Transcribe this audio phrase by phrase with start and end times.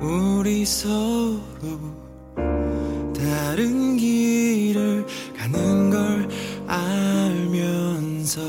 [0.00, 1.78] 우리 서로
[3.14, 5.04] 다른 길을
[5.36, 6.26] 가는 걸
[6.66, 8.40] 알면서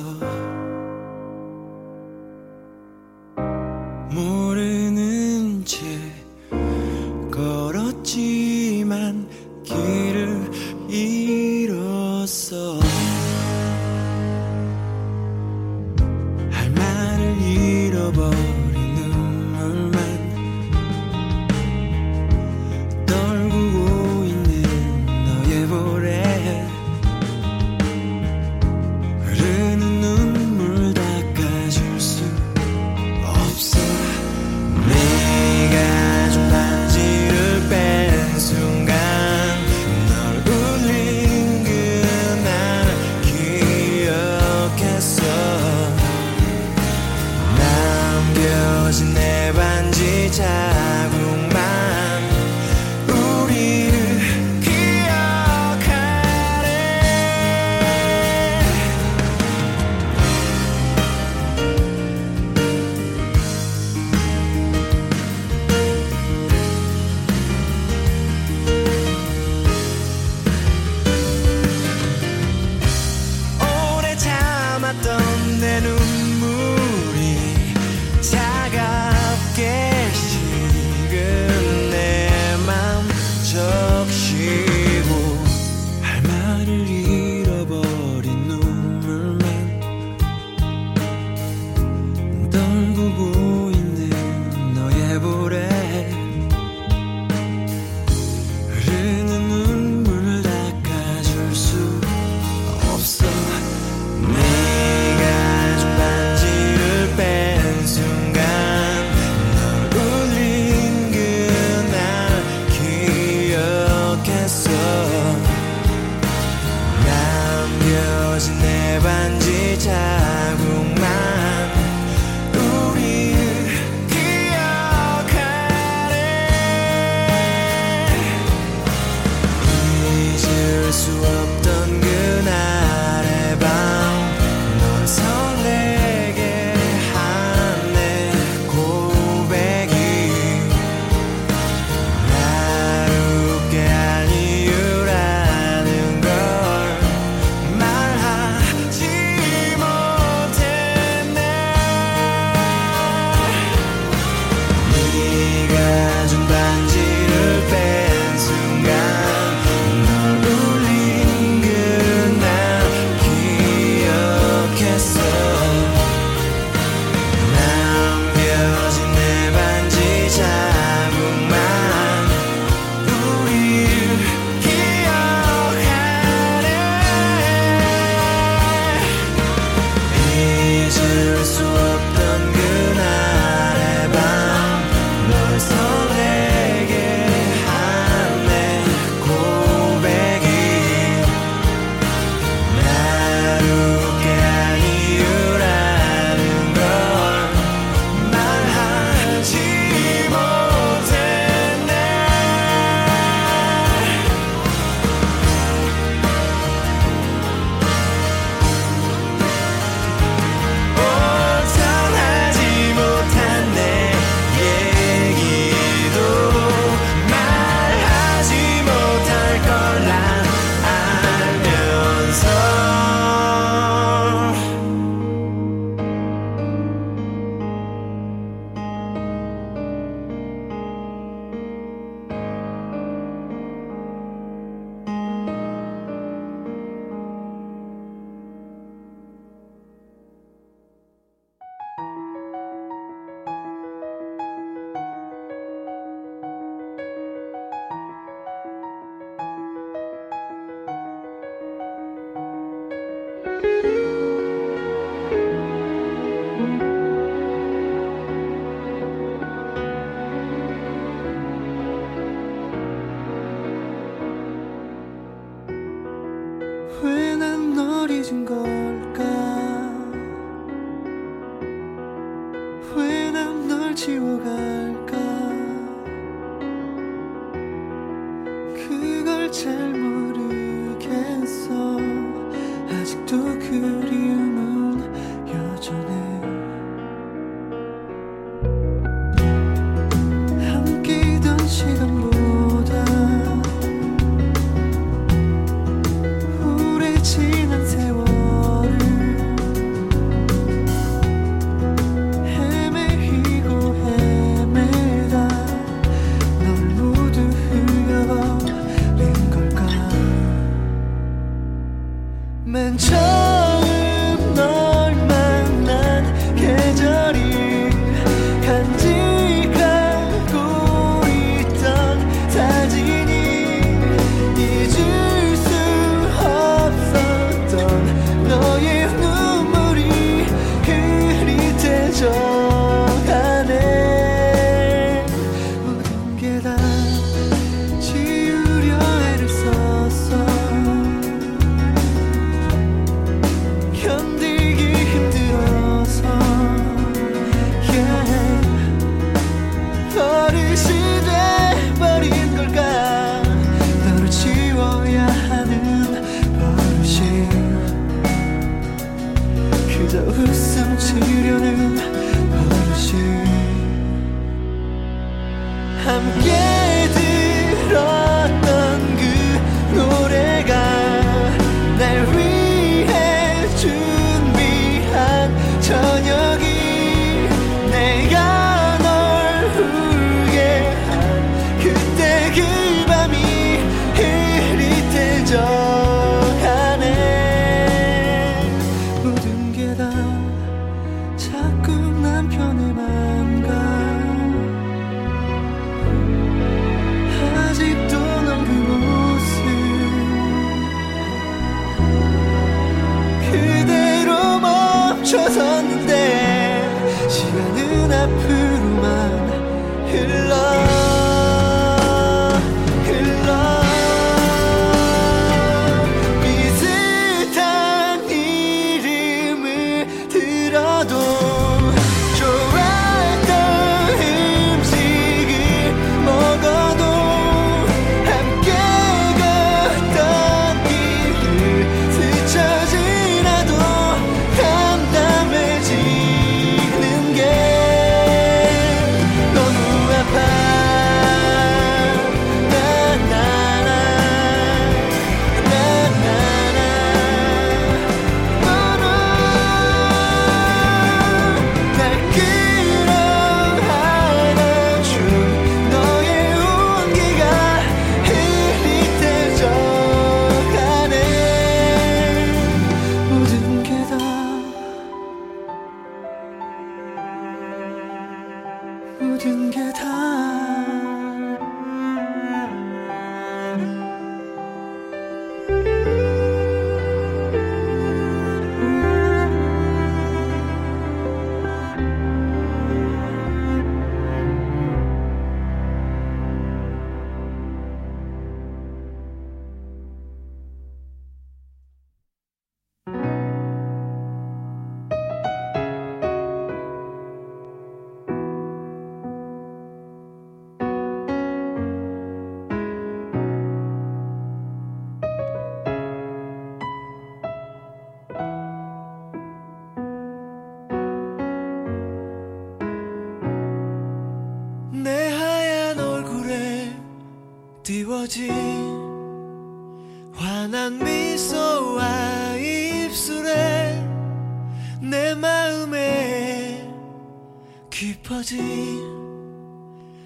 [528.01, 528.58] 깊어진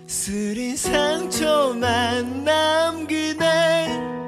[0.08, 4.25] 스린 상처만 남기네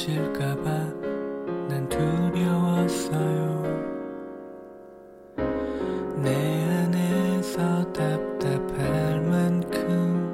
[0.00, 0.64] 떨어질까봐
[1.68, 3.62] 난 두려웠어요.
[6.16, 10.30] 내 안에서 답답할 만큼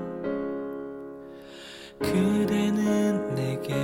[1.99, 3.75] 그대는 내게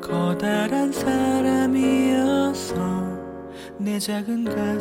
[0.00, 2.74] 커다란 사람이어서
[3.78, 4.75] 내 작은 가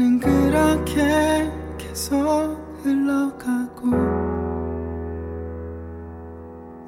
[0.00, 2.16] 시간은 그렇게 계속
[2.82, 3.90] 흘러가고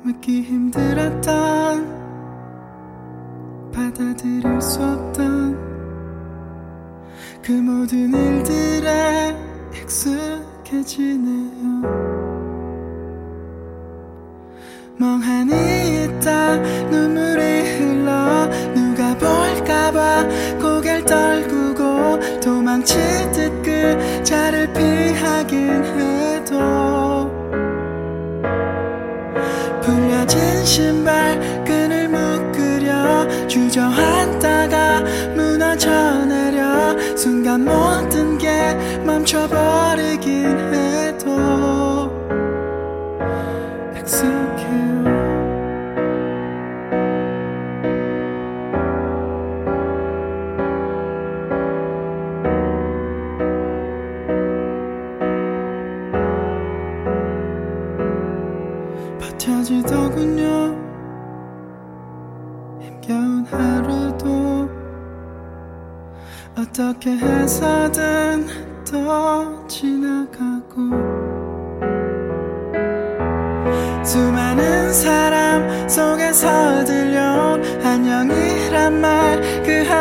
[0.03, 2.01] 믿기 힘들었던
[3.71, 5.61] 받아들일 수 없던
[7.43, 9.37] 그 모든 일들에
[9.75, 11.42] 익숙해지는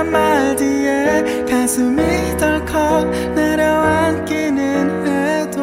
[0.02, 5.62] 한마디에 가슴이 덜컥 내려앉기는 해도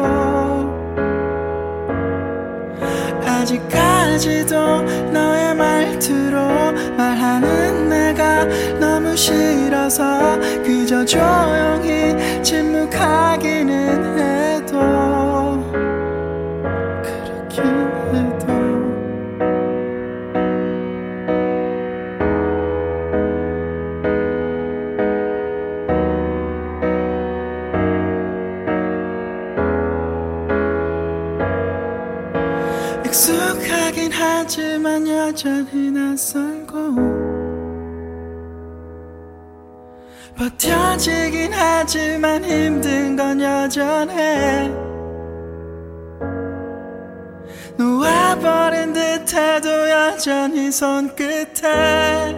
[3.25, 8.45] 아직까지도 너의 말투로 말하는 내가
[8.79, 14.38] 너무 싫어서 그저 조용히 침묵하기는 해
[41.91, 44.69] 하지만 힘든 건 여전해.
[47.75, 52.35] 놓아버린 듯해도 여전히 손끝에.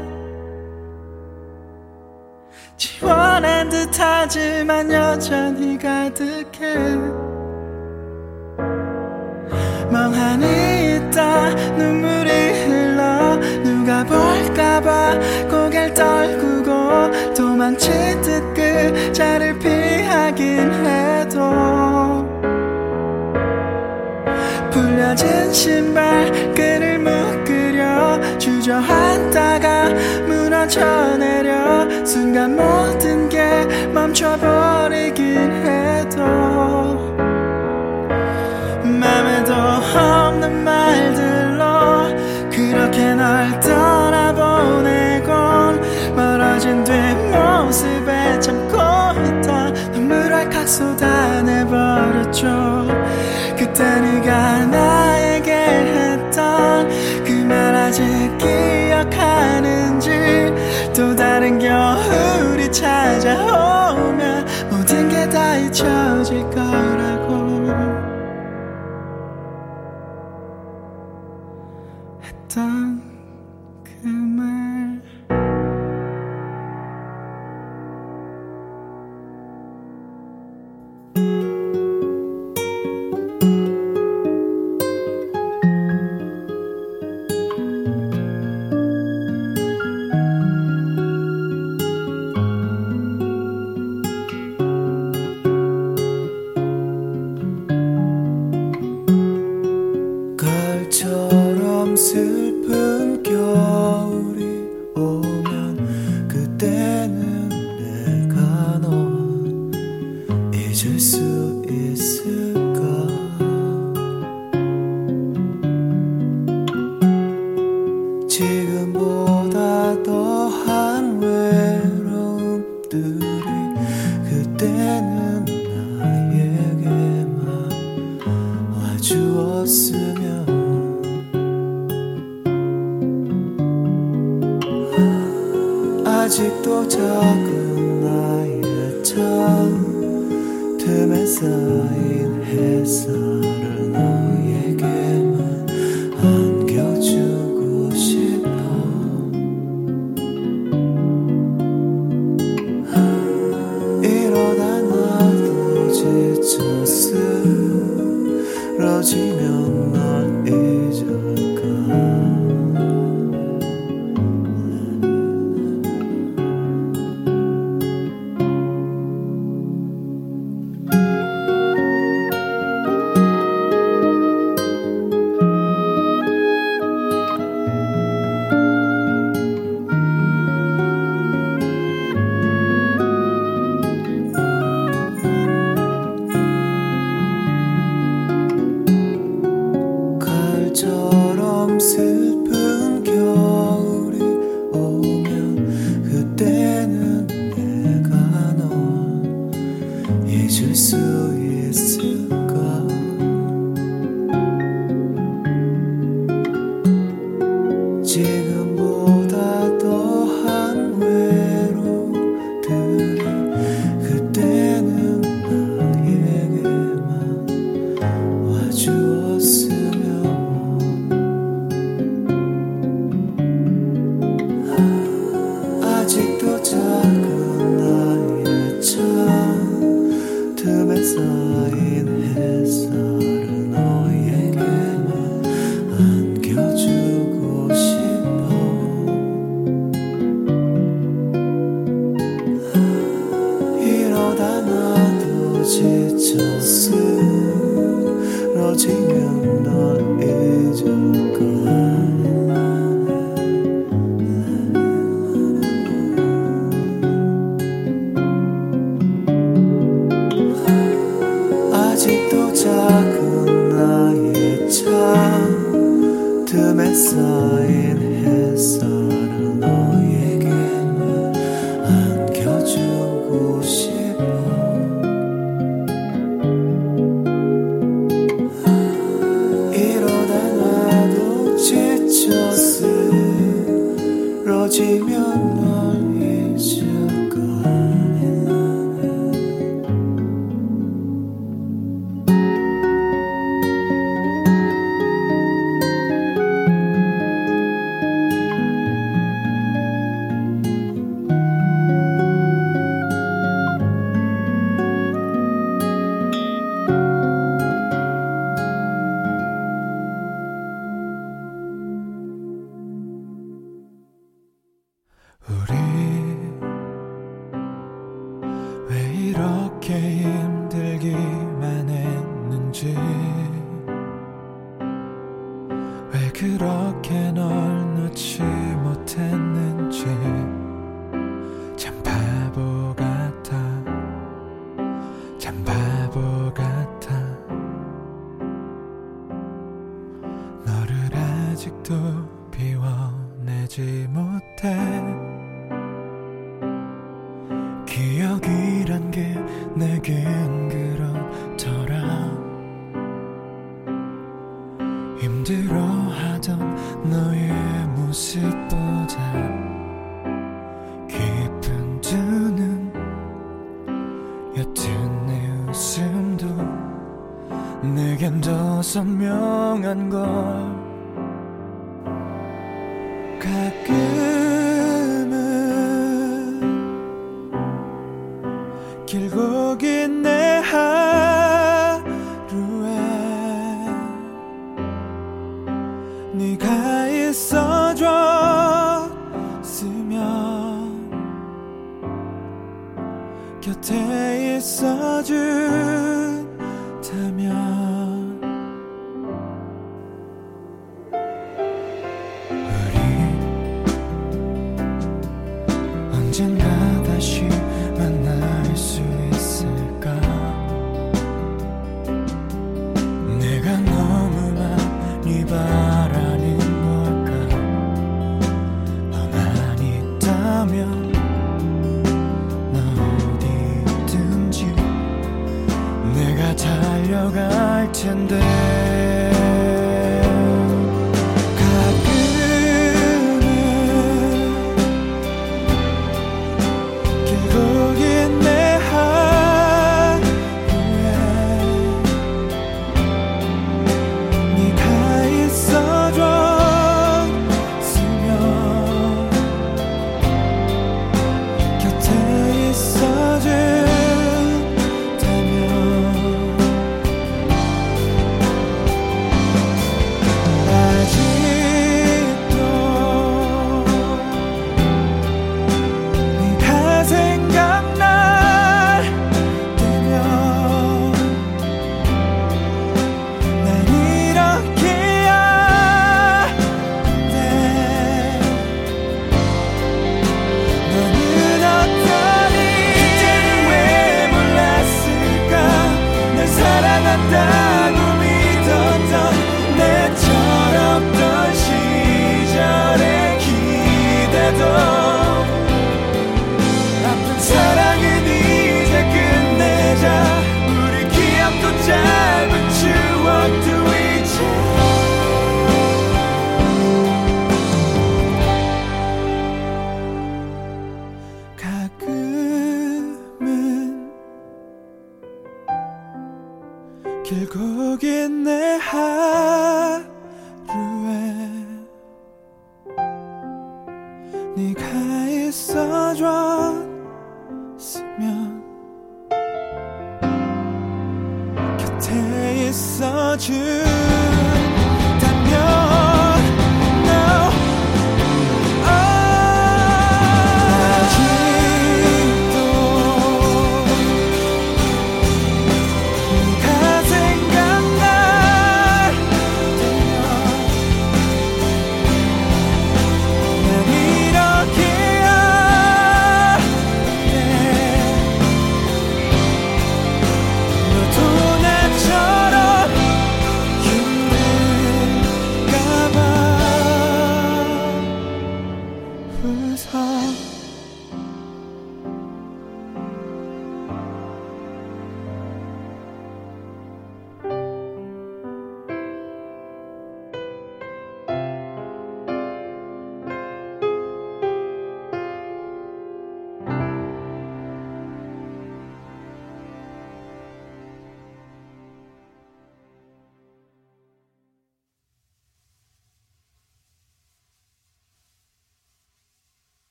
[2.77, 6.95] 지원한 듯하지만 여전히 가득해.
[9.91, 11.49] 멍하니 있다.
[11.75, 13.35] 눈물이 흘러.
[13.65, 22.25] 누가 볼까봐 고개를 떨구고 도망치듯 그 자를 피하긴 해도
[24.71, 29.89] 풀려진 신발 끈을 묶으려 주저앉다가
[30.25, 36.21] 무너져 내려 순간 모든 게 멈춰버리긴 해도
[38.83, 42.07] 맘에도 없는 말들로
[42.49, 45.31] 그렇게 널 떠나보내곤
[46.15, 47.90] 멀어진 뒷모습
[50.71, 52.47] 쏟아내버렸죠.
[53.57, 56.87] 그때 네가 나에게 했던
[57.25, 58.03] 그 말 아직
[58.37, 60.09] 기억하는지
[60.95, 66.90] 또 다른 겨울이 찾아오면 모든 게 다 잊혀질 거라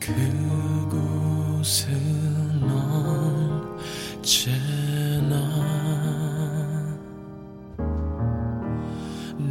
[0.00, 1.92] 그곳은
[4.22, 5.34] 언제나.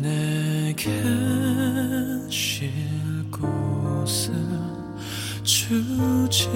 [0.02, 0.90] 내게
[2.30, 2.72] 쉴
[3.32, 4.34] 곳을
[5.44, 6.48] 주지.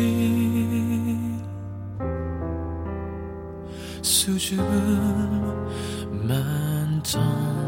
[4.02, 5.70] 수줍음
[6.28, 7.63] 만던